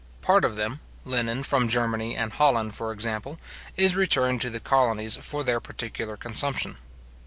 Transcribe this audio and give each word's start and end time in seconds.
Part 0.23 0.43
of 0.43 0.55
them, 0.55 0.79
linen 1.05 1.43
from 1.43 1.67
Germany 1.67 2.17
and 2.17 2.33
Holland, 2.33 2.73
for 2.73 2.91
example, 2.91 3.37
is 3.77 3.95
returned 3.95 4.41
to 4.41 4.49
the 4.49 4.59
colonies 4.59 5.15
for 5.17 5.43
their 5.43 5.59
particular 5.59 6.17
consumption. 6.17 6.77